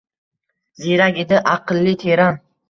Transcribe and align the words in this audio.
Ziyrak 0.85 1.19
edi, 1.25 1.43
aqli 1.53 1.95
teran 2.07 2.43